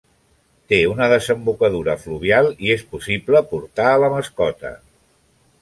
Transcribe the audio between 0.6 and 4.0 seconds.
Té una desembocadura fluvial i és possible portar